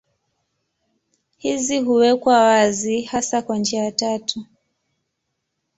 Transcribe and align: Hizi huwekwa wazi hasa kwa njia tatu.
Hizi 1.37 1.79
huwekwa 1.79 2.39
wazi 2.43 3.01
hasa 3.01 3.41
kwa 3.41 3.57
njia 3.57 3.91
tatu. 3.91 4.45